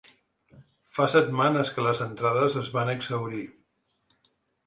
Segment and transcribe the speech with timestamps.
[0.99, 3.45] Fa setmanes que les entrades es van exhaurir.